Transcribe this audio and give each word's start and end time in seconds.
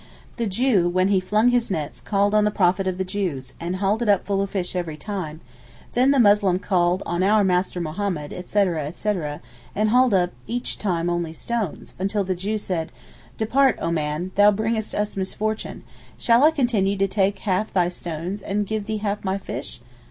The 0.37 0.47
Jew, 0.47 0.89
when 0.89 1.09
he 1.09 1.19
flung 1.19 1.49
his 1.49 1.69
nets 1.69 2.01
called 2.01 2.33
on 2.33 2.43
the 2.43 2.49
Prophet 2.49 2.87
of 2.87 2.97
the 2.97 3.05
Jews, 3.05 3.53
and 3.59 3.75
hauled 3.75 4.01
it 4.01 4.09
up 4.09 4.25
full 4.25 4.41
of 4.41 4.49
fish 4.49 4.75
every 4.75 4.97
time; 4.97 5.41
then 5.91 6.09
the 6.09 6.17
Muslim 6.19 6.57
called 6.57 7.03
on 7.05 7.21
our 7.21 7.43
Master 7.43 7.79
Mohammed 7.79 8.33
etc., 8.33 8.87
etc., 8.87 9.41
and 9.75 9.89
hauled 9.91 10.15
up 10.15 10.31
each 10.47 10.79
time 10.79 11.07
only 11.07 11.33
stones, 11.33 11.93
until 11.99 12.23
the 12.23 12.33
Jew 12.33 12.57
said, 12.57 12.91
'Depart, 13.37 13.77
O 13.79 13.91
man, 13.91 14.31
thou 14.33 14.49
bringest 14.49 14.95
us 14.95 15.15
misfortune; 15.15 15.83
shall 16.17 16.43
I 16.43 16.49
continue 16.49 16.97
to 16.97 17.07
take 17.07 17.37
half 17.37 17.71
thy 17.71 17.87
stones, 17.89 18.41
and 18.41 18.65
give 18.65 18.87
thee 18.87 18.97
half 18.97 19.23
my 19.23 19.37
fish? 19.37 19.81